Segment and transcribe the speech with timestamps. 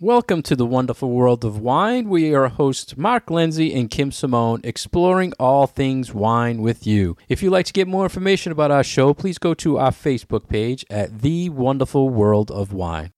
[0.00, 2.10] Welcome to the wonderful world of wine.
[2.10, 7.16] We are hosts Mark Lindsay and Kim Simone, exploring all things wine with you.
[7.30, 10.48] If you'd like to get more information about our show, please go to our Facebook
[10.48, 13.14] page at The Wonderful World of Wine.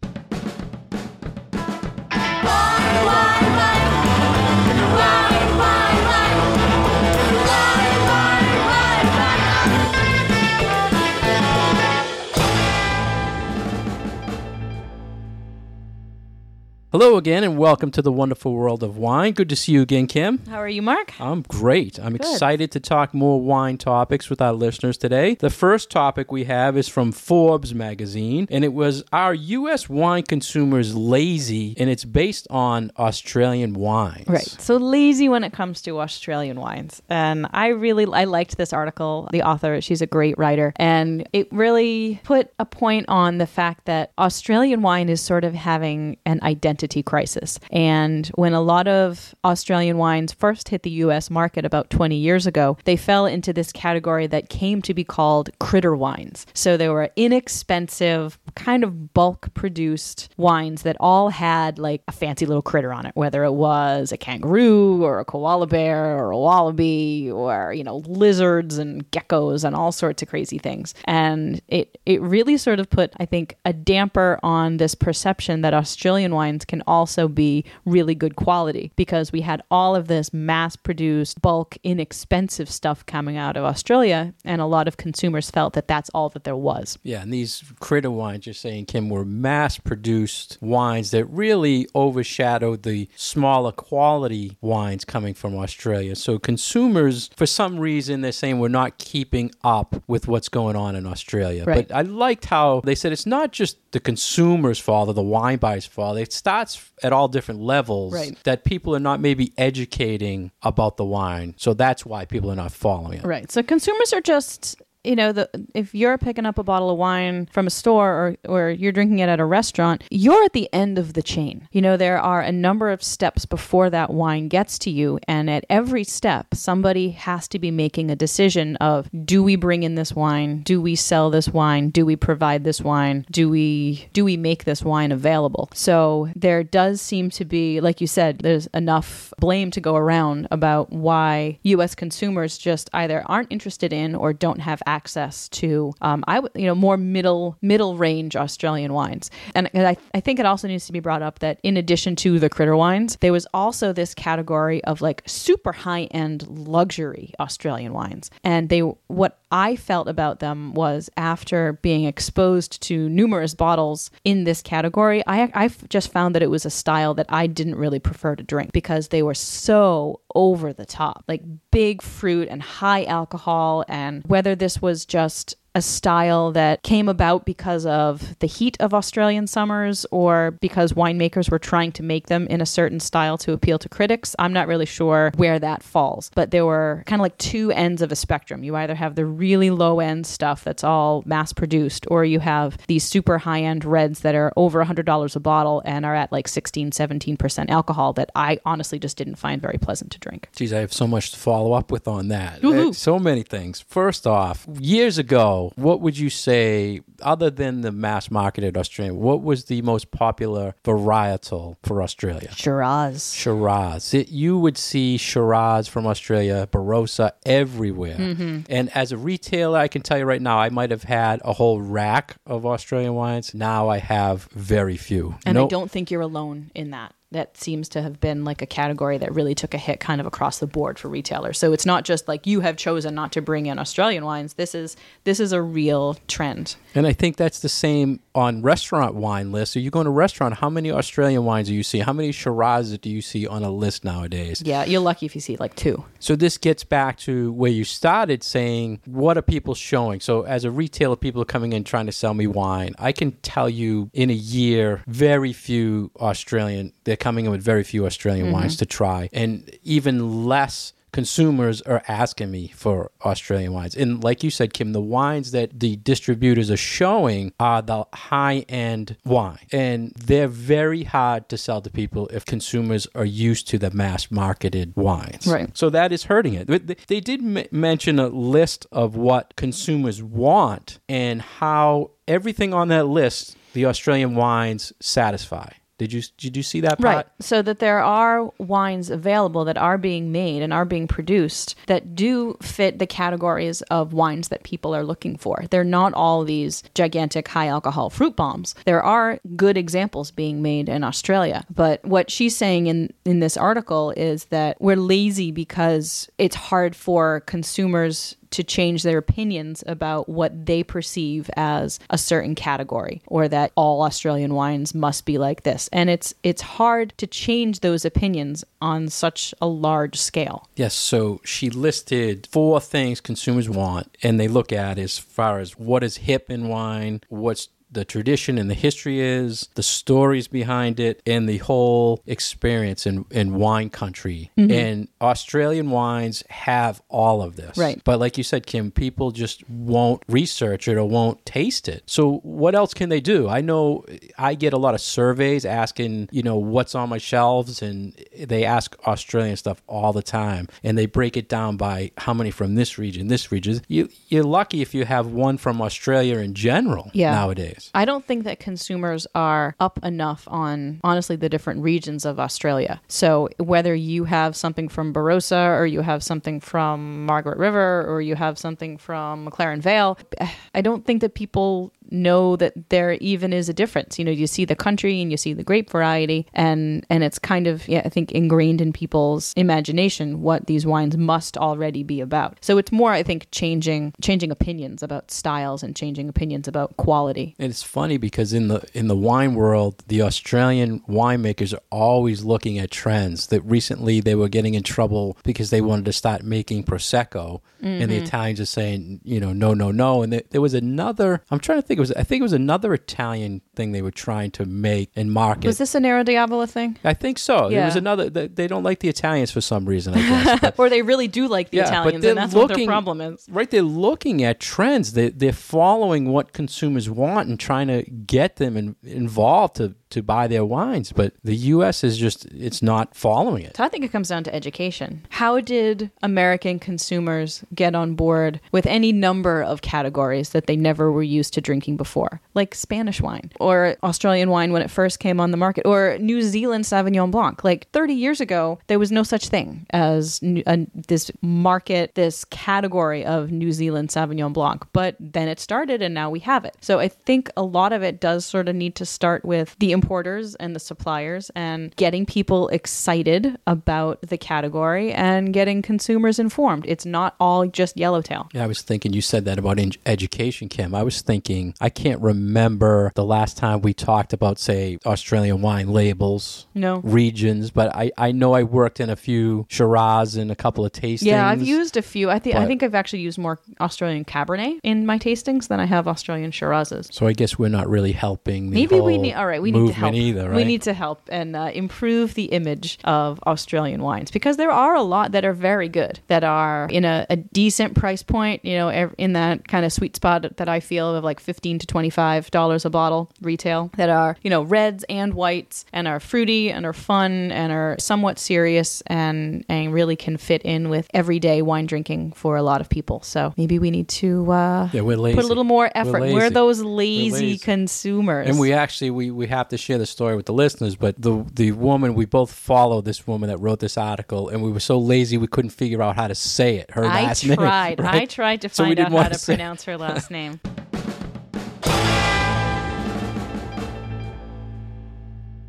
[16.91, 19.34] Hello again, and welcome to the wonderful world of wine.
[19.34, 20.38] Good to see you again, Kim.
[20.48, 21.20] How are you, Mark?
[21.20, 22.01] I'm great.
[22.01, 25.34] I'm excited to talk more wine topics with our listeners today.
[25.34, 29.91] The first topic we have is from Forbes magazine, and it was Are U.S.
[29.91, 31.74] wine consumers lazy?
[31.77, 34.27] And it's based on Australian wines.
[34.27, 34.48] Right.
[34.48, 37.02] So lazy when it comes to Australian wines.
[37.10, 39.29] And I really I liked this article.
[39.30, 43.84] The author, she's a great writer, and it really put a point on the fact
[43.84, 47.59] that Australian wine is sort of having an identity crisis.
[47.70, 52.46] And when a lot of Australian wines first hit the US market about 20 years
[52.46, 56.46] ago, they fell into this category that came to be called critter wines.
[56.54, 62.46] So they were inexpensive, kind of bulk produced wines that all had like a fancy
[62.46, 66.38] little critter on it, whether it was a kangaroo or a koala bear or a
[66.38, 70.94] wallaby or, you know, lizards and geckos and all sorts of crazy things.
[71.04, 75.74] And it, it really sort of put, I think, a damper on this perception that
[75.74, 80.77] Australian wines can also be really good quality because we had all of this mass
[80.77, 84.34] produced, bulk, inexpensive stuff coming out of Australia.
[84.44, 86.98] And a lot of consumers felt that that's all that there was.
[87.02, 92.82] Yeah, and these critter wines you're saying, Kim, were mass produced wines that really overshadowed
[92.82, 96.14] the smaller quality wines coming from Australia.
[96.14, 100.94] So consumers, for some reason, they're saying we're not keeping up with what's going on
[100.94, 101.64] in Australia.
[101.64, 101.88] Right.
[101.88, 105.58] But I liked how they said it's not just the consumer's fault or the wine
[105.58, 106.19] buyer's fault.
[106.19, 108.36] It starts at all different levels Right.
[108.44, 111.55] that people are not maybe educating about the wine.
[111.56, 113.25] So that's why people are not following it.
[113.25, 113.50] Right.
[113.50, 117.48] So consumers are just you know the if you're picking up a bottle of wine
[117.53, 120.98] from a store or or you're drinking it at a restaurant, you're at the end
[120.98, 121.69] of the chain.
[121.72, 125.48] You know there are a number of steps before that wine gets to you and
[125.48, 129.94] at every step somebody has to be making a decision of do we bring in
[129.94, 130.62] this wine?
[130.62, 131.91] Do we sell this wine?
[131.91, 133.25] Do we provide this wine?
[133.30, 135.70] Do we do we make this wine available?
[135.75, 140.48] So there does seem to be like you said there's enough blame to go around
[140.50, 146.25] about why US consumers just either aren't interested in or don't have access to um,
[146.26, 149.31] I would you know more middle middle range Australian wines.
[149.54, 152.38] And I, I think it also needs to be brought up that in addition to
[152.38, 157.93] the critter wines, there was also this category of like super high end luxury Australian
[157.93, 158.31] wines.
[158.43, 164.44] And they what I felt about them was after being exposed to numerous bottles in
[164.44, 167.98] this category, I I just found that it was a style that I didn't really
[167.98, 173.04] prefer to drink because they were so over the top, like big fruit and high
[173.04, 178.76] alcohol and whether this was just a style that came about because of the heat
[178.80, 183.38] of Australian summers or because winemakers were trying to make them in a certain style
[183.38, 184.34] to appeal to critics.
[184.38, 188.02] I'm not really sure where that falls, but there were kind of like two ends
[188.02, 188.64] of a spectrum.
[188.64, 192.76] You either have the really low end stuff that's all mass produced, or you have
[192.88, 196.48] these super high end reds that are over $100 a bottle and are at like
[196.48, 200.48] 16, 17% alcohol that I honestly just didn't find very pleasant to drink.
[200.56, 202.62] Geez, I have so much to follow up with on that.
[202.62, 202.94] Woohoo.
[202.94, 203.80] So many things.
[203.80, 209.42] First off, years ago, what would you say, other than the mass marketed Australian, what
[209.42, 212.52] was the most popular varietal for Australia?
[212.54, 213.32] Shiraz.
[213.34, 214.14] Shiraz.
[214.14, 218.16] It, you would see Shiraz from Australia, Barossa everywhere.
[218.16, 218.60] Mm-hmm.
[218.68, 221.52] And as a retailer, I can tell you right now, I might have had a
[221.52, 223.54] whole rack of Australian wines.
[223.54, 225.36] Now I have very few.
[225.46, 227.14] And I No- don't think you're alone in that.
[227.31, 230.27] That seems to have been like a category that really took a hit kind of
[230.27, 231.59] across the board for retailers.
[231.59, 234.55] So it's not just like you have chosen not to bring in Australian wines.
[234.55, 236.77] This is this is a real trend.
[236.94, 239.75] And I think that's the same on restaurant wine lists.
[239.75, 241.99] So you go to a restaurant, how many Australian wines do you see?
[241.99, 244.63] How many Shiraz do you see on a list nowadays?
[244.65, 246.04] Yeah, you're lucky if you see like two.
[246.21, 250.21] So this gets back to where you started saying, what are people showing?
[250.21, 252.95] So as a retailer, people are coming in trying to sell me wine.
[252.98, 258.06] I can tell you in a year, very few Australian, coming in with very few
[258.06, 258.55] Australian mm-hmm.
[258.55, 259.29] wines to try.
[259.32, 263.97] And even less consumers are asking me for Australian wines.
[263.97, 268.65] And like you said, Kim, the wines that the distributors are showing are the high
[268.69, 269.59] end wine.
[269.73, 274.31] And they're very hard to sell to people if consumers are used to the mass
[274.31, 275.47] marketed wines.
[275.47, 275.76] Right.
[275.76, 277.06] So that is hurting it.
[277.09, 283.06] They did m- mention a list of what consumers want and how everything on that
[283.06, 285.71] list the Australian wines satisfy.
[285.99, 287.17] Did you did you see that part?
[287.17, 287.27] Right.
[287.41, 292.15] So that there are wines available that are being made and are being produced that
[292.15, 295.65] do fit the categories of wines that people are looking for.
[295.71, 298.77] They're not all these gigantic high alcohol fruit bombs.
[298.85, 301.65] There are good examples being made in Australia.
[301.75, 306.95] But what she's saying in, in this article is that we're lazy because it's hard
[306.95, 313.49] for consumers to change their opinions about what they perceive as a certain category or
[313.49, 315.89] that all Australian wines must be like this.
[315.93, 320.69] And it's it's hard to change those opinions on such a large scale.
[320.77, 325.79] Yes, so she listed four things consumers want and they look at as far as
[325.79, 331.00] what is hip in wine, what's the tradition and the history is, the stories behind
[331.00, 334.50] it, and the whole experience in, in wine country.
[334.58, 334.70] Mm-hmm.
[334.70, 337.76] And Australian wines have all of this.
[337.76, 338.00] Right.
[338.05, 342.02] But like you said, Kim, people just won't research it or won't taste it.
[342.06, 343.49] So what else can they do?
[343.49, 344.05] I know
[344.37, 348.64] I get a lot of surveys asking, you know, what's on my shelves, and they
[348.64, 350.69] ask Australian stuff all the time.
[350.82, 353.81] And they break it down by how many from this region, this region.
[353.88, 357.32] You, you're lucky if you have one from Australia in general Yeah.
[357.32, 357.78] nowadays.
[357.95, 363.01] I don't think that consumers are up enough on honestly the different regions of Australia.
[363.09, 368.21] So whether you have something from Barossa or you have something from Margaret River or
[368.21, 370.19] you have something from McLaren Vale,
[370.75, 374.19] I don't think that people know that there even is a difference.
[374.19, 377.39] You know, you see the country and you see the grape variety and and it's
[377.39, 382.21] kind of yeah, I think ingrained in people's imagination what these wines must already be
[382.21, 382.59] about.
[382.61, 387.55] So it's more I think changing changing opinions about styles and changing opinions about quality.
[387.59, 392.45] And it's funny because in the in the wine world, the Australian winemakers are always
[392.45, 393.49] looking at trends.
[393.49, 398.11] That recently they were getting in trouble because they wanted to start making prosecco, and
[398.11, 398.25] the mm-hmm.
[398.25, 400.23] Italians are saying, you know, no, no, no.
[400.23, 401.43] And there, there was another.
[401.51, 401.98] I'm trying to think.
[401.99, 405.33] It was I think it was another Italian thing they were trying to make and
[405.33, 405.67] market.
[405.67, 406.99] Was this a Nero d'Avola thing?
[407.05, 407.69] I think so.
[407.69, 408.29] It was another.
[408.29, 410.13] They, they don't like the Italians for some reason.
[410.15, 410.61] I guess.
[410.65, 412.89] But- or they really do like the Yeah, but Italians, and that's what their looking-
[412.89, 413.47] problem is.
[413.49, 415.07] Right, they're looking at trends.
[415.15, 418.03] They they're following what consumers want and trying to
[418.37, 421.13] get them in, involved to to buy their wines.
[421.13, 422.03] But the U.S.
[422.09, 423.77] is just it's not following it.
[423.77, 425.11] So I think it comes down to education.
[425.41, 431.07] How did American consumers get on board with any number of categories that they never
[431.17, 433.68] were used to drinking before, like Spanish wine or
[434.03, 437.62] Australian wine when it first came on the market, or New Zealand Sauvignon Blanc?
[437.65, 443.25] Like 30 years ago, there was no such thing as a, this market, this category
[443.25, 444.85] of New Zealand Sauvignon Blanc.
[444.93, 446.76] But then it started, and now we have it.
[446.81, 449.93] So I think a lot of it does sort of need to start with the
[449.93, 456.85] importers and the suppliers and getting people excited about the category and getting consumers informed.
[456.87, 458.49] It's not all just yellowtail.
[458.53, 460.94] Yeah, I was thinking you said that about education, Kim.
[460.94, 465.89] I was thinking I can't remember the last time we talked about, say, Australian wine
[465.89, 466.67] labels.
[466.75, 467.01] No.
[467.01, 470.93] Regions, but I, I know I worked in a few Shiraz and a couple of
[470.93, 471.25] tastings.
[471.25, 472.31] Yeah, I've used a few.
[472.31, 475.85] I think I think I've actually used more Australian Cabernet in my tastings than I
[475.85, 477.13] have Australian Shirazes.
[477.13, 478.71] So I guess we're not really helping.
[478.71, 479.35] The Maybe we need.
[479.35, 480.15] All right, we need to help.
[480.15, 480.57] either, right?
[480.57, 484.95] We need to help and uh, improve the image of Australian wines because there are
[484.95, 488.65] a lot that are very good that are in a, a decent price point.
[488.65, 491.87] You know, in that kind of sweet spot that I feel of like fifteen to
[491.87, 493.91] twenty five dollars a bottle retail.
[493.97, 497.97] That are you know reds and whites and are fruity and are fun and are
[497.99, 502.81] somewhat serious and and really can fit in with everyday wine drinking for a lot
[502.81, 503.23] of people.
[503.23, 505.37] So maybe we need to uh, Yeah, we're lazy.
[505.37, 506.21] put a little more effort.
[506.21, 506.55] We're, lazy.
[506.55, 507.59] those lazy, lazy.
[507.59, 508.49] consumers.
[508.49, 511.45] And we actually we, we have to share the story with the listeners, but the
[511.55, 514.99] the woman we both follow this woman that wrote this article, and we were so
[514.99, 516.90] lazy we couldn't figure out how to say it.
[516.90, 517.57] Her I last name.
[517.57, 518.00] tried.
[518.00, 518.31] I right?
[518.31, 520.61] tried to So find out how wanna to pronounce her last name.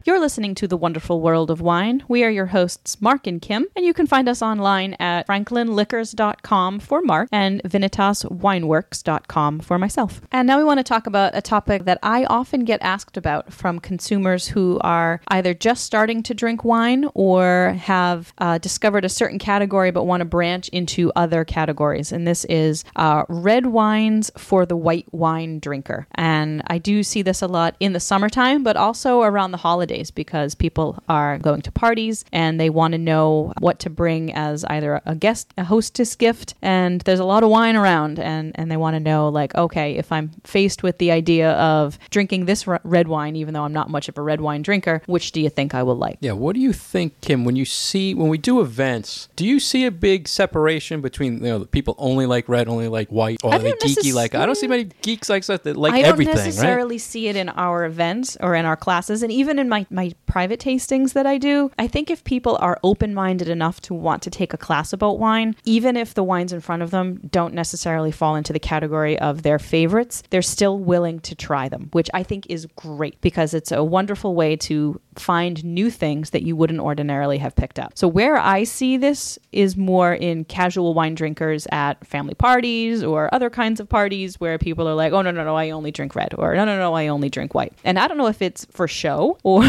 [0.09, 2.01] You're listening to The Wonderful World of Wine.
[2.07, 6.79] We are your hosts, Mark and Kim, and you can find us online at franklinliquors.com
[6.79, 10.19] for Mark and vinitaswineworks.com for myself.
[10.31, 13.53] And now we want to talk about a topic that I often get asked about
[13.53, 19.09] from consumers who are either just starting to drink wine or have uh, discovered a
[19.09, 22.11] certain category but want to branch into other categories.
[22.11, 26.07] And this is uh, red wines for the white wine drinker.
[26.15, 29.99] And I do see this a lot in the summertime, but also around the holidays
[30.12, 34.63] because people are going to parties and they want to know what to bring as
[34.65, 36.53] either a guest, a hostess gift.
[36.62, 39.96] And there's a lot of wine around, and, and they want to know, like, okay,
[39.96, 43.74] if I'm faced with the idea of drinking this r- red wine, even though I'm
[43.74, 46.18] not much of a red wine drinker, which do you think I will like?
[46.22, 47.44] Yeah, what do you think, Kim?
[47.44, 51.50] When you see when we do events, do you see a big separation between you
[51.50, 54.36] know people only like red, only like white, or they geeky like?
[54.36, 56.46] I don't see many geeks like that like I don't everything, right?
[56.46, 60.13] necessarily see it in our events or in our classes, and even in my my
[60.25, 64.22] private tastings that I do, I think if people are open minded enough to want
[64.24, 67.53] to take a class about wine, even if the wines in front of them don't
[67.53, 72.10] necessarily fall into the category of their favorites, they're still willing to try them, which
[72.13, 76.55] I think is great because it's a wonderful way to find new things that you
[76.55, 77.91] wouldn't ordinarily have picked up.
[77.95, 83.33] So where I see this is more in casual wine drinkers at family parties or
[83.33, 86.15] other kinds of parties where people are like, "Oh no, no, no, I only drink
[86.15, 88.65] red," or "No, no, no, I only drink white." And I don't know if it's
[88.71, 89.63] for show or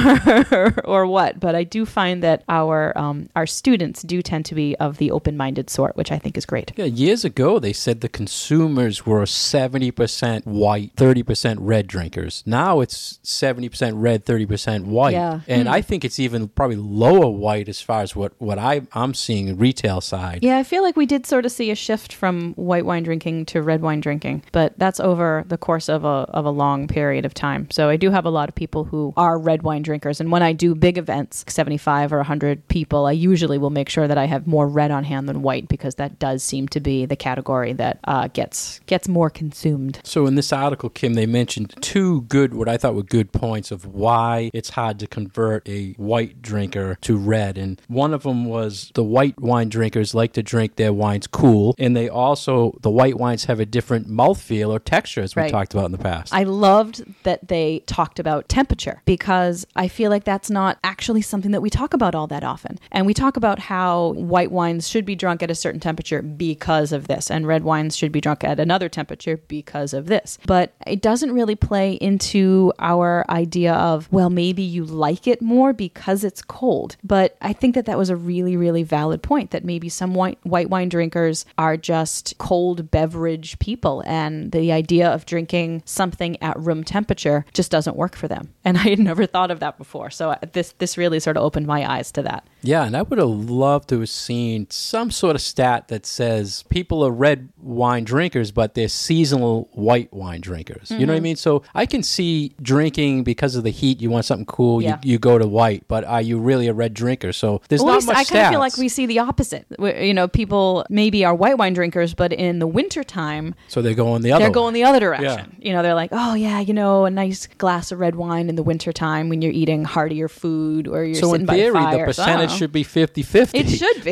[0.85, 4.76] or what, but I do find that our um, our students do tend to be
[4.76, 6.73] of the open-minded sort, which I think is great.
[6.76, 12.42] Yeah, years ago they said the consumers were 70% white, 30% red drinkers.
[12.47, 15.12] Now it's 70% red, 30% white.
[15.12, 15.39] Yeah.
[15.49, 19.14] And I think it's even probably lower white as far as what, what I, I'm
[19.14, 20.40] seeing retail side.
[20.42, 23.47] Yeah, I feel like we did sort of see a shift from white wine drinking
[23.47, 27.25] to red wine drinking, but that's over the course of a of a long period
[27.25, 27.70] of time.
[27.70, 30.42] So I do have a lot of people who are red wine drinkers, and when
[30.42, 34.26] I do big events, 75 or 100 people, I usually will make sure that I
[34.26, 37.73] have more red on hand than white because that does seem to be the category
[37.75, 40.00] that uh, gets gets more consumed.
[40.04, 43.70] So in this article, Kim, they mentioned two good, what I thought were good points
[43.70, 47.57] of why it's hard to convert a white drinker to red.
[47.57, 51.75] And one of them was the white wine drinkers like to drink their wines cool,
[51.79, 55.51] and they also the white wines have a different mouthfeel or texture, as we Right.
[55.51, 56.35] talked about in the past.
[56.35, 61.53] I loved that they talked about temperature because I feel like that's not actually something
[61.53, 62.79] that we talk about all that often.
[62.93, 66.93] And we talk about how white wines should be drunk at a certain temperature because
[66.93, 70.39] of this, and red wines should be drunk at another temperature because of this.
[70.47, 75.73] But it doesn't really play into our idea of, well, maybe you like it more
[75.73, 76.97] because it's cold.
[77.05, 80.38] But I think that that was a really, really valid point that maybe some white,
[80.45, 86.59] white wine drinkers are just cold beverage people, and the idea of drinking something at
[86.59, 88.52] room temperature just doesn't work for them.
[88.64, 90.11] And I had never thought of that before.
[90.11, 92.47] So uh, this this really sort of opened my eyes to that.
[92.62, 96.62] Yeah, and I would have loved to have seen some sort of stat that says
[96.69, 100.90] people are red wine drinkers, but they're seasonal white wine drinkers.
[100.90, 101.17] You know what Mm-hmm.
[101.17, 101.37] I mean?
[101.37, 104.00] So I can see drinking because of the heat.
[104.00, 104.99] You want something cool, Yeah.
[105.00, 105.85] you, you go to white.
[105.88, 107.33] But uh, are you really a red drinker?
[107.33, 109.66] So there's Well, not much I kind of feel like we see the opposite.
[109.78, 114.23] You know, people maybe are white wine drinkers, but in the wintertime, so they're going
[114.23, 114.45] the other.
[114.45, 115.57] they're going the other direction.
[115.61, 118.57] You know, they're like, oh, yeah, you know, a nice glass of red wine in
[118.57, 122.07] the wintertime when you're eating heartier food or you're So sitting in by theory, fire.
[122.07, 122.57] the So percentage know.
[122.57, 123.50] should be 50-50.
[123.54, 124.11] It should be.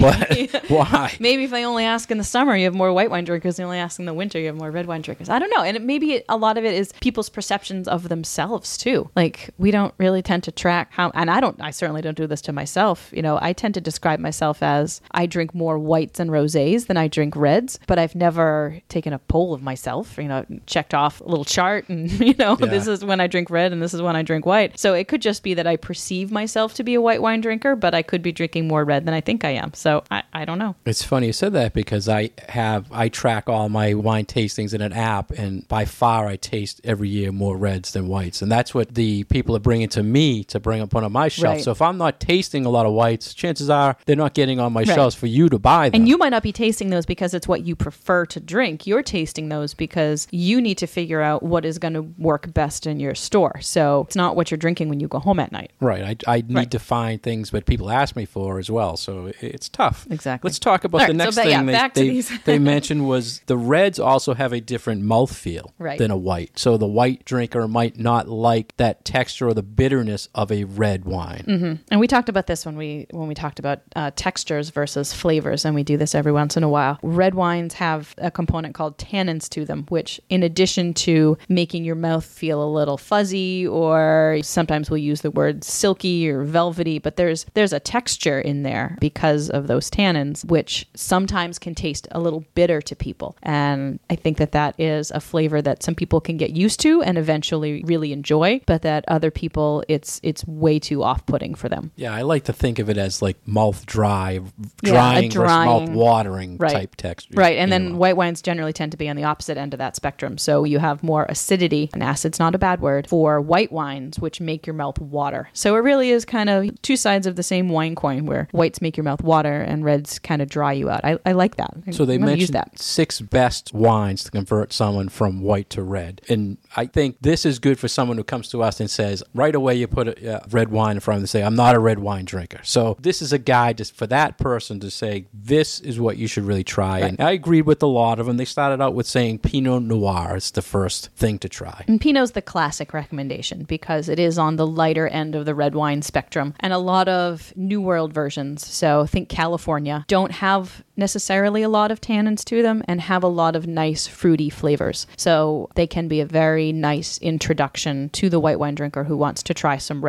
[0.75, 1.15] Why?
[1.21, 3.57] Maybe if they only ask in the summer, you have more white wine drinkers.
[3.57, 5.29] They only ask in the winter, you have more red wine drinkers.
[5.29, 5.63] I don't know.
[5.63, 9.11] And it, maybe a lot of it is people's perceptions of themselves too.
[9.17, 11.61] Like we don't really tend to track how, and I don't.
[11.61, 13.11] I certainly don't do this to myself.
[13.13, 16.97] You know, I tend to describe myself as I drink more whites and rosés than
[16.97, 17.79] I drink reds.
[17.87, 20.17] But I've never taken a poll of myself.
[20.19, 22.67] You know, checked off a little chart, and you know, Yeah.
[22.67, 24.79] this is when I drink red, and this is when I drink white.
[24.79, 27.75] So it could just be that I perceive myself to be a white wine drinker,
[27.77, 29.73] but I could be drinking more red than I think I am.
[29.75, 30.77] So I, I don't know.
[30.85, 34.81] It's funny you said that because I have I track all my wine tastings in
[34.81, 38.75] an app, and by far I taste every year more reds than whites, and that's
[38.75, 41.55] what the people are bringing to me to bring up on my shelf.
[41.55, 41.65] Right.
[41.65, 44.71] So if I'm not tasting a lot of whites, chances are they're not getting on
[44.75, 44.89] my Right.
[44.95, 46.03] shelves for you to buy them.
[46.03, 48.87] And you might not be tasting those because it's what you prefer to drink.
[48.87, 52.87] You're tasting those because you need to figure out what is going to work best
[52.87, 53.59] in your store.
[53.63, 55.73] So it's not what you're drinking when you go home at night.
[55.81, 56.03] Right.
[56.27, 56.71] I, I need Right.
[56.73, 58.99] to find things that people ask me for as well.
[58.99, 60.07] So it's tough.
[60.11, 60.49] Exactly.
[60.49, 63.57] Let's talk about the right, so next thing yeah, they, they, they mentioned was the
[63.57, 65.99] reds also have a different mouthfeel Right.
[65.99, 66.59] than a white.
[66.59, 71.05] So the white drinker might not like that texture or the bitterness of a red
[71.05, 71.45] wine.
[71.47, 71.73] Mm-hmm.
[71.91, 75.65] And we talked about this when we when we talked about uh, textures versus flavors,
[75.65, 76.99] and we do this every once in a while.
[77.03, 81.95] Red wines have a component called tannins to them, which, in addition to making your
[81.95, 87.17] mouth feel a little fuzzy, or sometimes we'll use the word silky or velvety, but
[87.17, 92.21] there's there's a texture in there because of those tannins, which sometimes can taste a
[92.21, 93.37] little bitter to people.
[93.43, 97.03] And I think that that is a flavor that some people can get used to
[97.03, 101.93] and eventually really enjoy, but that other people it's it's way too off-putting for them.
[101.97, 104.41] Yeah, I like to think of it as like mouth dry, Yeah,
[104.83, 106.73] drying, versus mouth watering Right.
[106.73, 107.35] type texture.
[107.37, 109.95] Right, and then white wines generally tend to be on the opposite end of that
[109.95, 110.39] spectrum.
[110.39, 114.41] So you have more acidity, and acid's not a bad word, for white wines, which
[114.41, 115.49] make your mouth water.
[115.53, 118.81] So it really is kind of two sides of the same wine coin, where whites
[118.81, 121.05] make your mouth water and reds kind of dry you out.
[121.05, 121.75] I, I like that.
[121.91, 122.79] So they mentioned that.
[122.79, 126.23] six best wines to convert someone from white to red.
[126.29, 129.55] And I think this is good for someone who comes to us and says, right
[129.55, 131.79] away, you put a red wine in front of them and say, I'm not a
[131.79, 132.61] red wine drinker.
[132.63, 136.27] So this is a guide just for that person to say, this is what you
[136.27, 137.01] should really try.
[137.01, 138.37] And I agreed with a lot of them.
[138.37, 141.85] They started out with saying Pinot Noir is the first thing to try.
[141.87, 145.75] And Pinot's the classic recommendation because it is on the lighter end of the red
[145.75, 146.55] wine spectrum.
[146.61, 151.91] And a lot of New World versions, so think California, don't have necessarily a lot
[151.91, 155.07] of tannins to them and have a lot of nice fruity flavors.
[155.17, 159.43] So they can be a very nice introduction to the white wine drinker who wants
[159.45, 160.05] to try some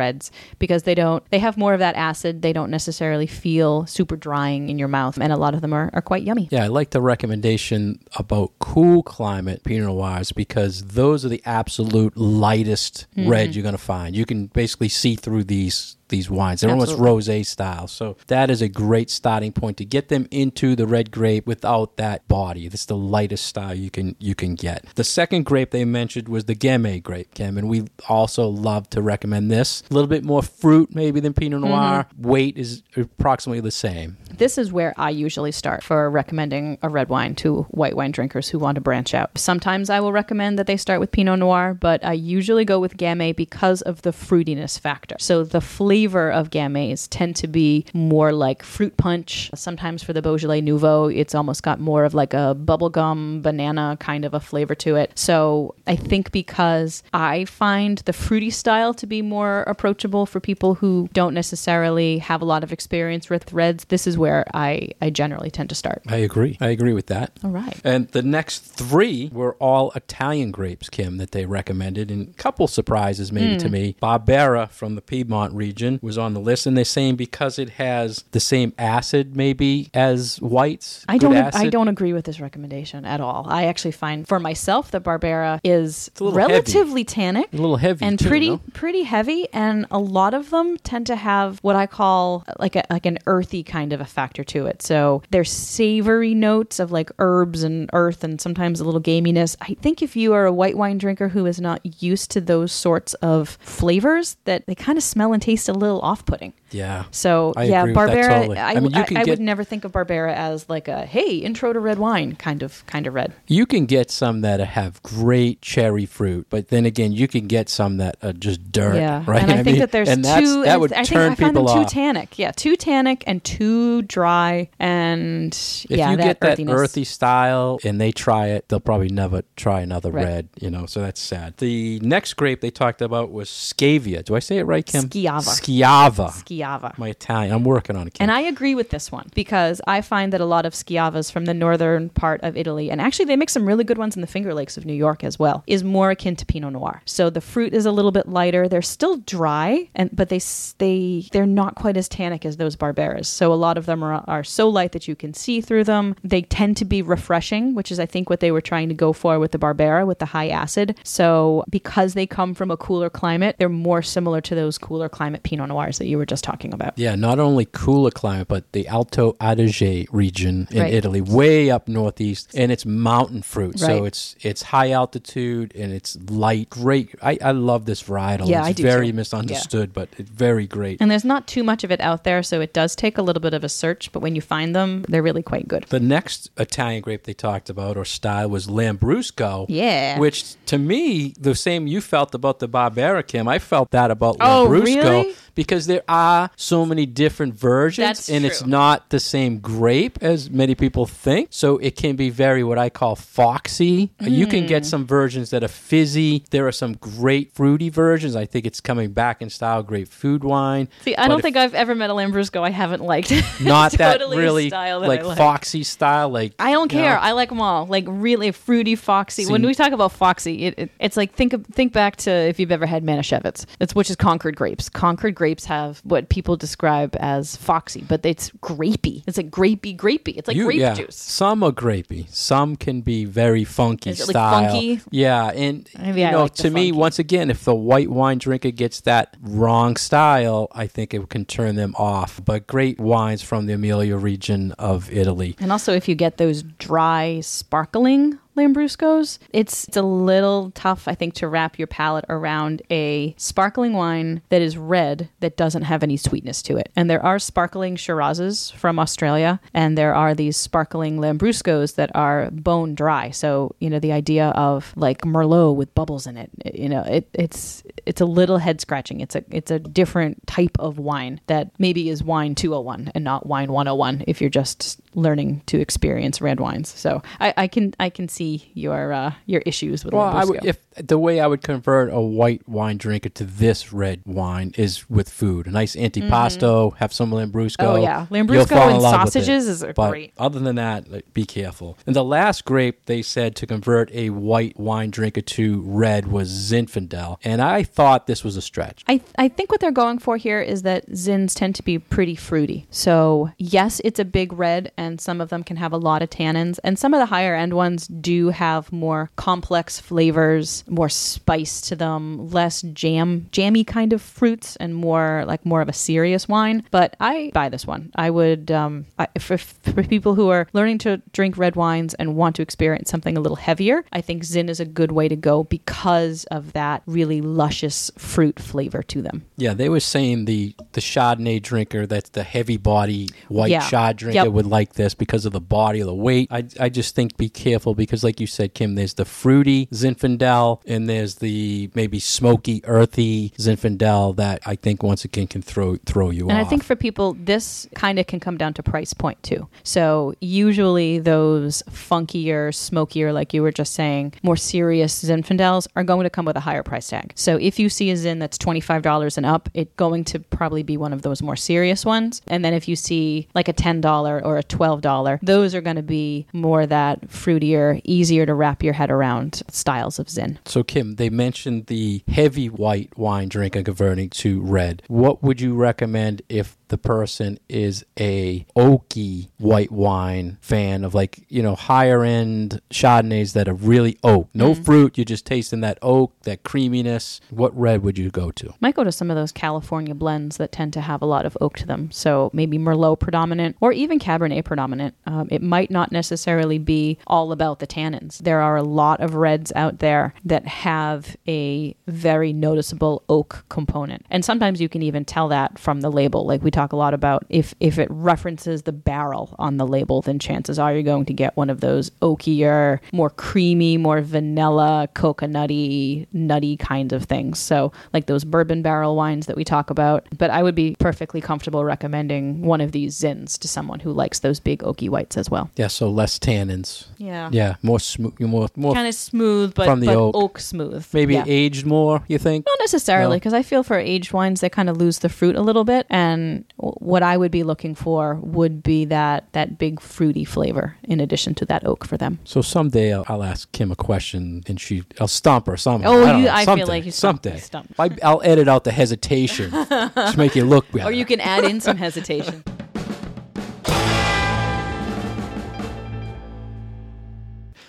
[0.58, 2.42] because they don't they have more of that acid.
[2.42, 5.90] They don't necessarily feel super drying in your mouth and a lot of them are,
[5.92, 6.48] are quite yummy.
[6.50, 12.16] Yeah, I like the recommendation about cool climate Pinot Noirs because those are the absolute
[12.16, 13.30] lightest mm-hmm.
[13.30, 14.14] red you're going to find.
[14.14, 16.60] You can basically see through these these wines.
[16.60, 17.88] They're almost rosé style.
[17.88, 21.96] So that is a great starting point to get them into the red grape without
[21.96, 22.68] that body.
[22.68, 24.84] That's the lightest style you can you can get.
[24.94, 29.02] The second grape they mentioned was the Gamay grape, Kim, and we also love to
[29.02, 29.82] recommend this.
[29.90, 31.70] A little bit more fruit maybe than Pinot mm-hmm.
[31.70, 32.06] Noir.
[32.18, 34.16] Weight is approximately the same.
[34.36, 38.48] This is where I usually start for recommending a red wine to white wine drinkers
[38.48, 39.36] who want to branch out.
[39.38, 42.96] Sometimes I will recommend that they start with Pinot Noir, but I usually go with
[42.96, 45.16] Gamay because of the fruitiness factor.
[45.18, 49.50] So the flavor of Gamays tend to be more like fruit punch.
[49.54, 54.24] Sometimes for the Beaujolais Nouveau, it's almost got more of like a bubblegum banana kind
[54.24, 55.12] of a flavor to it.
[55.14, 60.74] So I think because I find the fruity style to be more approachable for people
[60.74, 65.10] who don't necessarily have a lot of experience with reds, this is where I, I
[65.10, 66.02] generally tend to start.
[66.06, 66.56] I agree.
[66.60, 67.38] I agree with that.
[67.44, 67.80] All right.
[67.84, 72.10] And the next three were all Italian grapes, Kim, that they recommended.
[72.10, 73.72] And a couple surprises maybe to hmm.
[73.72, 73.96] me.
[74.02, 78.24] Barbera from the Piedmont region was on the list, and they're saying because it has
[78.30, 81.04] the same acid maybe as whites.
[81.08, 81.34] I don't.
[81.34, 81.60] acid.
[81.60, 83.46] I don't agree with this recommendation at all.
[83.48, 86.52] I actually find for myself that Barbera is little heavy.
[86.52, 88.60] relatively tannic A little heavy and too, pretty no?
[88.72, 92.84] pretty heavy, and a lot of them tend to have what I call like a
[92.90, 94.82] like an earthy kind of a factor to it.
[94.82, 99.56] So there's savory notes of like herbs and earth, and sometimes a little gaminess.
[99.60, 102.72] I think if you are a white wine drinker who is not used to those
[102.72, 106.52] sorts of flavors, that they kind of smell and taste a little off-putting.
[106.72, 107.04] Yeah.
[107.10, 108.28] So I yeah, agree with that Barbera.
[108.40, 108.58] totally.
[108.58, 111.36] I, I mean, you I- I would never think of Barbera as like a hey
[111.36, 113.32] intro to red wine kind of kind of red.
[113.46, 117.68] You can get some that have great cherry fruit, but then again, you can get
[117.68, 118.96] some that are just dirt.
[118.96, 119.42] Yeah, right.
[119.42, 120.62] and I, think mean, that there's and that's, too.
[120.64, 121.90] that would I think turn I find them people too off.
[121.92, 122.38] tannic.
[122.38, 126.74] Yeah, too tannic and too dry, and If yeah, you that get that earthiness.
[126.80, 130.24] earthy style and they try it, they'll probably never try another Right.
[130.24, 131.56] red, you know, so that's sad.
[131.58, 134.24] The next grape they talked about was Scavia.
[134.24, 135.04] Do I say it right, Kim?
[135.04, 135.40] Schiava.
[135.60, 136.30] Schiava.
[136.60, 136.96] Schiava.
[136.98, 137.52] My Italian.
[137.52, 138.24] I'm working on it, Kim.
[138.24, 141.46] And I agree with this one because I find that a lot of Schiavas from
[141.46, 144.26] the northern part of Italy, and actually they make some really good ones in the
[144.26, 147.02] Finger Lakes of New York as well, is more akin to Pinot Noir.
[147.04, 148.68] So the fruit is a little bit lighter.
[148.68, 150.40] They're still dry, and but they
[150.78, 153.26] they they're not quite as tannic as those Barberas.
[153.26, 156.16] So a lot of them are, are so light that you can see through them.
[156.22, 159.12] They tend to be refreshing, which is I think what they were trying to go
[159.12, 160.98] for with the Barbera with the high acid.
[161.04, 165.42] So because they come from a cooler climate, they're more similar to those cooler climate
[165.42, 166.92] Pinot Noirs that you were just talking about.
[166.96, 170.94] yeah, not only cooler climate, but the Alto Adige region in Right.
[170.94, 173.78] Italy, way up northeast, and it's mountain fruit.
[173.78, 176.70] So it's it's high altitude and it's light.
[176.70, 177.14] Great.
[177.22, 178.48] I, I love this varietal.
[178.48, 179.12] Yeah, it's I do very too.
[179.14, 181.00] misunderstood, but it's very great.
[181.00, 183.40] And there's not too much of it out there, so it does take a little
[183.40, 185.84] bit of a search, but when you find them, they're really quite good.
[185.90, 189.66] The next Italian grape they talked about or style was Lambrusco.
[189.68, 190.18] Yeah.
[190.18, 194.36] Which to me, the same you felt about the Barbera, Kim, I felt that about
[194.40, 195.34] Oh, Lambrusco really?
[195.54, 200.50] Because there are so many different versions That's and it's not the same grape as
[200.50, 201.48] many people think.
[201.50, 204.10] So it can be very what I call foxy.
[204.20, 204.68] You can Mm.
[204.68, 206.44] get some versions that are fizzy.
[206.50, 208.36] There are some great fruity versions.
[208.36, 210.88] I think it's coming back in style, great food wine.
[211.02, 213.32] See, I But don't think I've ever met a Lambrusco I haven't liked.
[213.60, 215.38] not that really style that like, I like.
[215.38, 217.18] foxy style like I don't you know, care.
[217.18, 217.86] I like them all.
[217.86, 219.46] Like really fruity, foxy.
[219.46, 222.60] when we talk about foxy, it, it, it's like think of, think back to if
[222.60, 223.64] you've ever had Manischewitz.
[223.78, 224.88] That's which is Concord grapes.
[224.88, 229.22] Concord grapes have what people describe as foxy, but it's grapey.
[229.26, 230.34] It's like grapey, grapey.
[230.36, 230.92] It's like You- grape yeah.
[230.94, 231.16] juice.
[231.16, 232.28] Some are grapey.
[232.28, 234.68] Some can be very funky Is it, like, style.
[234.70, 235.00] funky?
[235.10, 236.92] Yeah, and Maybe you I know, like to me, funky.
[237.06, 241.46] once again, if the white wine drinker gets that wrong style, I think it can
[241.46, 242.40] turn them off.
[242.44, 245.56] But great wines from the Emilia region of Italy.
[245.58, 249.38] And also, if you get those dry, sparkling Lambruscos.
[249.52, 254.42] It's, it's a little tough, I think, to wrap your palate around a sparkling wine
[254.50, 256.90] that is red that doesn't have any sweetness to it.
[256.94, 262.50] And there are sparkling Shirazes from Australia, and there are these sparkling Lambruscos that are
[262.50, 263.30] bone dry.
[263.30, 267.28] So, you know, the idea of like Merlot with bubbles in it, you know, it,
[267.32, 269.20] it's it's a little head scratching.
[269.20, 273.46] It's a it's a different type of wine that maybe is wine 201 and not
[273.46, 276.88] wine 101 if you're just learning to experience red wines.
[276.88, 280.78] So I, I can I can see your uh, your issues with Well, would, if
[280.96, 285.28] the way I would convert a white wine drinker to this red wine is with
[285.28, 287.76] food, a nice antipasto, have some Lambrusco.
[287.76, 287.86] Mm-hmm.
[287.86, 288.26] Oh, yeah.
[288.30, 291.98] Lambrusco and sausages is But great- Other than that, like, be careful.
[292.06, 296.50] And the last grape they said to convert a white wine drinker to red was
[296.50, 299.04] Zinfandel, and I thought this was a stretch.
[299.08, 302.34] I, I think what they're going for here is that Zins tend to be pretty
[302.34, 302.86] fruity.
[302.90, 306.28] So, yes, it's a big red, and some of them can have a lot of
[306.28, 306.78] tannins.
[306.84, 311.96] And some of the higher end ones do have more complex flavors, more spice to
[311.96, 316.84] them, less jam, jammy kind of fruits, and more like more of a serious wine.
[316.90, 318.12] But I buy this one.
[318.14, 322.36] I would, um, I, for, for people who are learning to drink red wines and
[322.36, 325.36] want to experience something a little heavier, I think Zin is a good way to
[325.36, 329.46] go because of that really luscious fruit flavor to them.
[329.56, 333.88] Yeah, they were saying the the Chardonnay drinker, that's the heavy body white Yeah.
[333.88, 334.52] Chard drinker, Yep.
[334.52, 336.48] would like this because of the body or the weight.
[336.50, 340.82] I, I just think be careful because, like you said, Kim, there's the fruity Zinfandel
[340.86, 346.30] and there's the maybe smoky, earthy Zinfandel that I think once again can throw throw
[346.30, 346.66] you And off.
[346.66, 349.68] I think for people, this kind of can come down to price point too.
[349.82, 356.24] So usually those funkier, smokier, like you were just saying, more serious Zinfandels are going
[356.24, 357.32] to come with a higher price tag.
[357.34, 360.96] So if you see a Zin that's $25 and up, it's going to probably be
[360.96, 362.42] one of those more serious ones.
[362.46, 366.02] And then if you see like a $10 or a $12, those are going to
[366.02, 370.58] be more that fruitier, easier to wrap your head around styles of Zin.
[370.64, 375.02] So, Kim, they mentioned the heavy white wine drink and converting to red.
[375.08, 381.44] What would you recommend if the person is a oaky white wine fan of like,
[381.48, 384.48] you know, higher end Chardonnays that are really oak?
[384.52, 387.40] No fruit, you're just tasting that oak, that creaminess.
[387.50, 388.74] What red would you go to?
[388.80, 391.56] might go to some of those California blends that tend to have a lot of
[391.60, 392.10] oak to them.
[392.10, 395.14] So maybe Merlot predominant or even Cabernet predominant.
[395.26, 398.38] Um, it might not necessarily be all about the tannins.
[398.38, 404.26] There are a lot of reds out there that have a very noticeable oak component.
[404.30, 406.46] And sometimes you can even tell that from the label.
[406.46, 410.22] Like we talk a lot about if, if it references the barrel on the label,
[410.22, 415.08] then chances are you're going to get one of those oakier, more creamy, more vanilla,
[415.14, 417.58] coconutty, nutty kinds of things.
[417.58, 420.26] So, like those bourbon barrel wines that we talk about.
[420.36, 424.40] But I would be perfectly comfortable recommending one of these Zins to someone who likes
[424.40, 425.70] those big oaky whites as well.
[425.76, 427.06] Yeah, so less tannins.
[427.18, 427.48] Yeah.
[427.52, 430.34] Yeah, more smooth, more, more Kind of smooth, but, From the but oak.
[430.36, 430.58] oak.
[430.58, 431.06] smooth.
[431.12, 431.44] maybe Yeah.
[431.46, 432.66] aged more, you think?
[432.66, 433.40] Not necessarily, No.
[433.40, 436.06] because I feel for aged wines they kind of lose the fruit a little bit,
[436.10, 440.96] and w- what I would be looking for would be that that big fruity flavor
[441.04, 442.38] in addition to that oak for them.
[442.44, 446.10] So someday I'll, I'll ask Kim a question and she I'll stomp her somehow.
[446.10, 447.92] Oh, I, you, know, I feel like you stumped, someday stumped.
[447.98, 451.08] I, will edit out the hesitation to make you look better.
[451.08, 452.64] Or you can add in some hesitation.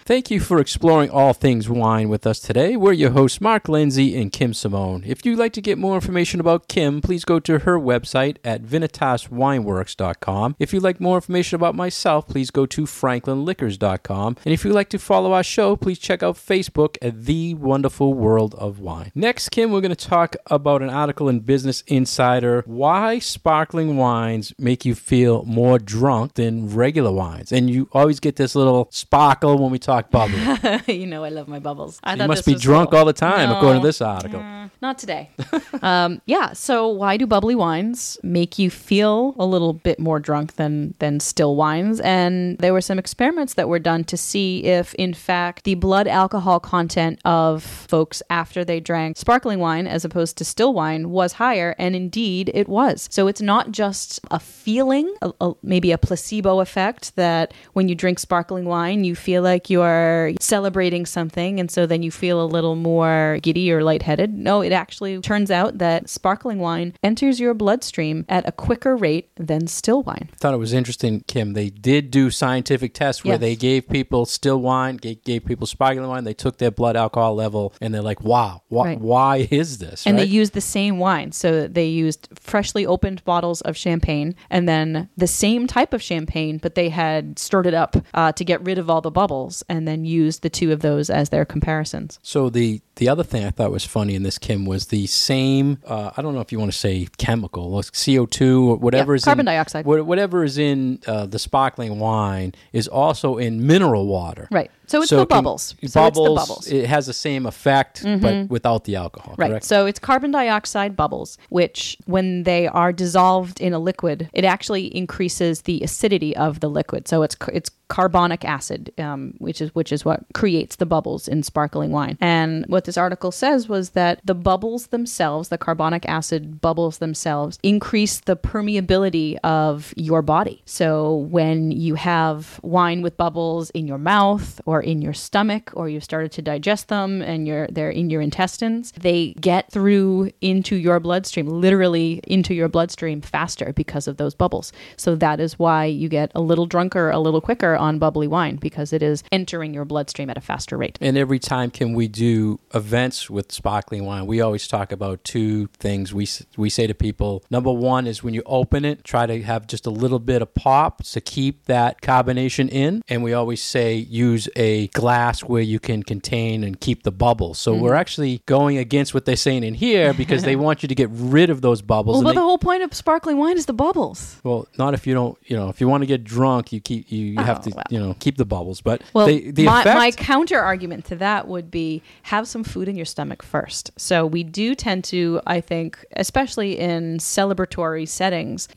[0.04, 2.76] Thank you for exploring all things wine with us today.
[2.76, 5.04] We're your hosts, Mark Lindsay and Kim Simone.
[5.06, 8.64] If you'd like to get more information about Kim, please go to her website at
[8.64, 10.56] vinitaswineworks.com.
[10.58, 14.38] If you'd like more information about myself, please go to franklinliquors.com.
[14.44, 18.16] And if you'd like to follow our show, please check out Facebook at The Wonderful
[18.16, 19.12] World of Wine.
[19.14, 24.52] Next, Kim, we're going to talk about an article in Business Insider Why Sparkling Wines
[24.58, 27.52] Make You Feel More Drunk Than Regular Wines.
[27.52, 29.91] And you always get this little sparkle when we talk
[30.88, 32.00] you know I love my bubbles.
[32.04, 33.00] I you must be drunk cool.
[33.00, 33.58] all the time, No.
[33.58, 34.40] according to this article.
[34.40, 35.30] Mm, not today.
[35.82, 36.54] um, yeah.
[36.54, 41.20] So why do bubbly wines make you feel a little bit more drunk than than
[41.20, 42.00] still wines?
[42.00, 46.08] And there were some experiments that were done to see if, in fact, the blood
[46.08, 51.34] alcohol content of folks after they drank sparkling wine as opposed to still wine was
[51.34, 53.08] higher, and indeed it was.
[53.12, 57.96] So it's not just a feeling, a, a- maybe a placebo effect that when you
[57.96, 62.46] drink sparkling wine, you feel like you're celebrating something, and so then you feel a
[62.46, 64.34] little more giddy or lightheaded.
[64.34, 69.30] No, it actually turns out that sparkling wine enters your bloodstream at a quicker rate
[69.36, 70.30] than still wine.
[70.34, 71.54] I thought it was interesting, Kim.
[71.54, 73.42] They did do scientific tests where Yes.
[73.42, 76.24] they gave people still wine, gave, gave people sparkling wine.
[76.24, 79.00] They took their blood alcohol level, and they're like, "Wow, wh- Right.
[79.00, 80.24] why is this?" And right?
[80.24, 81.32] they used the same wine.
[81.32, 86.58] So they used freshly opened bottles of champagne and then the same type of champagne,
[86.58, 89.64] but they had stirred it up uh, to get rid of all the bubbles.
[89.72, 92.20] And then use the two of those as their comparisons.
[92.22, 95.80] So the the other thing I thought was funny in this Kim was the same.
[95.88, 99.14] Uh, I don't know if you want to say chemical, like CO two or whatever
[99.14, 99.86] Yeah, is carbon in, dioxide.
[99.86, 104.50] Whatever is in uh, the sparkling wine is also in mineral water.
[104.52, 104.70] Right.
[104.92, 105.76] So it's So the it can- bubbles.
[105.86, 106.68] So it's the bubbles.
[106.68, 109.36] It has the same effect, but without the alcohol.
[109.38, 109.50] Right.
[109.50, 109.66] Correct?
[109.66, 114.86] So it's carbon dioxide bubbles, which when they are dissolved in a liquid, it actually
[114.96, 117.08] increases the acidity of the liquid.
[117.08, 121.44] So it's it's carbonic acid, um, which is which is what creates the bubbles in
[121.44, 122.18] sparkling wine.
[122.22, 127.60] And what this article says was that the bubbles themselves, the carbonic acid bubbles themselves,
[127.64, 130.62] increase the permeability of your body.
[130.66, 135.90] So when you have wine with bubbles in your mouth or in your stomach, or
[135.90, 140.76] you've started to digest them and you're they're in your intestines, they get through into
[140.76, 144.72] your bloodstream, literally into your bloodstream faster because of those bubbles.
[144.98, 148.56] So that is why you get a little drunker a little quicker on bubbly wine
[148.56, 150.98] because it is entering your bloodstream at a faster rate.
[151.02, 155.68] And every time can we do events with sparkling wine, we always talk about two
[155.80, 156.14] things.
[156.14, 159.68] We we say to people, number one is when you open it, try to have
[159.68, 163.96] just a little bit of pop to keep that carbonation in, and we always say
[163.96, 167.58] use a glass where you can contain and keep the bubbles.
[167.60, 167.84] So Mm-hmm.
[167.84, 171.10] we're actually going against what they're saying in here because they want you to get
[171.12, 172.16] rid of those bubbles.
[172.16, 174.40] Well, but they- the whole point of sparkling wine is the bubbles.
[174.44, 177.12] well, not if you don't, you know, if you want to get drunk, you keep
[177.12, 177.84] you, you have Oh, to, well.
[177.90, 178.82] you know, keep the bubbles.
[178.82, 182.64] But Well, they, the my, effect, my counter argument to that would be have some
[182.64, 183.92] food in your stomach first.
[183.98, 188.68] So we do tend to, I think, especially in celebratory settings,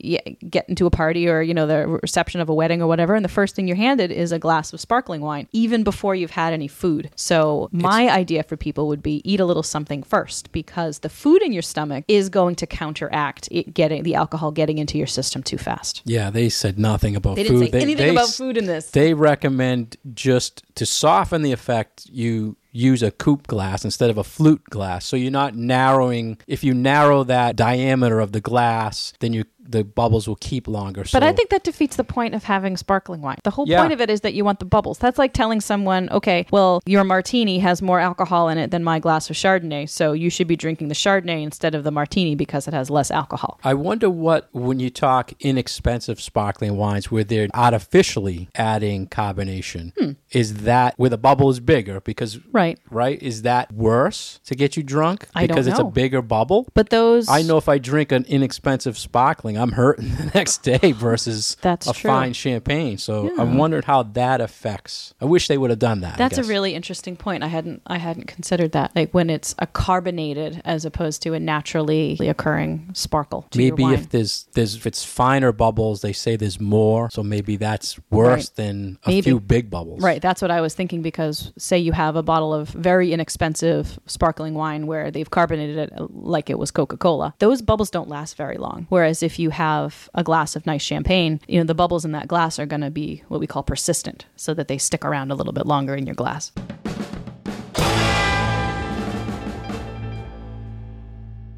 [0.49, 3.23] get into a party or you know the reception of a wedding or whatever, and
[3.23, 6.51] the first thing you're handed is a glass of sparkling wine, even before you've had
[6.51, 7.09] any food.
[7.15, 11.41] So my idea for people would be eat a little something first because the food
[11.41, 15.41] in your stomach is going to counteract it getting the alcohol getting into your system
[15.41, 16.01] too fast.
[16.03, 17.59] yeah, they said nothing about They food.
[17.61, 18.91] didn't say anything about food in this.
[18.91, 24.23] They recommend just to soften the effect, you use a coupe glass instead of a
[24.23, 25.05] flute glass.
[25.05, 26.37] So you're not narrowing.
[26.47, 31.03] If you narrow that diameter of the glass, then you the bubbles will keep longer.
[31.11, 33.39] But I think that defeats the point of having sparkling wine.
[33.43, 33.81] The whole Yeah.
[33.81, 34.99] point of it is that you want the bubbles.
[34.99, 38.99] That's like telling someone, okay, well, your martini has more alcohol in it than my
[38.99, 42.67] glass of Chardonnay, so you should be drinking the Chardonnay instead of the martini because
[42.67, 43.59] it has less alcohol.
[43.63, 50.11] I wonder what, when you talk inexpensive sparkling wines where they're artificially adding carbonation, Hmm.
[50.31, 52.01] is that where the bubble is bigger?
[52.01, 52.64] Because, Right.
[52.65, 53.21] Right, Right?
[53.21, 55.27] is that worse to get you drunk?
[55.35, 55.91] I don't Because it's a know.
[55.91, 56.67] bigger bubble?
[56.73, 60.91] But those I know if I drink an inexpensive sparkling, I'm hurting the next day
[60.91, 62.09] versus That's a true.
[62.09, 62.97] fine champagne.
[62.97, 63.31] So.
[63.37, 65.13] I'm wondering how that affects.
[65.21, 66.13] I wish they would have done that.
[66.15, 66.49] I That's a guess.
[66.49, 67.43] really interesting point.
[67.43, 68.95] I hadn't I hadn't considered that.
[68.95, 73.45] Like when it's a carbonated as opposed to a naturally occurring sparkle.
[73.51, 73.99] To Maybe your wine.
[73.99, 77.09] if there's there's if it's finer bubbles, they say there's more.
[77.11, 78.49] So maybe that's worse Right.
[78.55, 79.21] than a Maybe.
[79.23, 80.01] few big bubbles.
[80.01, 83.99] Right, that's what I was thinking because say you have a bottle of very inexpensive
[84.05, 87.35] sparkling wine where they've carbonated it like it was Coca-Cola.
[87.39, 88.87] Those bubbles don't last very long.
[88.89, 92.27] Whereas if you have a glass of nice champagne, you know, the bubbles in that
[92.27, 95.35] glass are going to be what we call persistent so that they stick around a
[95.35, 96.51] little bit longer in your glass.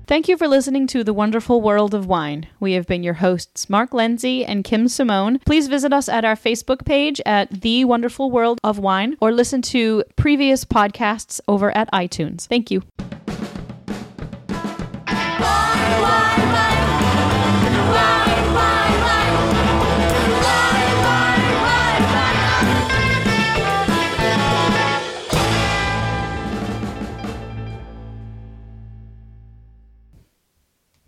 [0.08, 2.48] Thank you for listening to The Wonderful World of Wine.
[2.62, 5.40] We have been your hosts, Mark Lindsay and Kim Simone.
[5.40, 9.62] Please visit us at our Facebook page at The Wonderful World of Wine or listen
[9.64, 12.48] to previous podcasts over at iTunes.
[12.48, 12.84] Thank you.